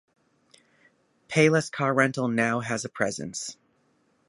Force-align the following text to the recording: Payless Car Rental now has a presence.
Payless 1.29 1.71
Car 1.71 1.93
Rental 1.93 2.27
now 2.27 2.61
has 2.61 2.83
a 2.83 2.89
presence. 2.89 3.57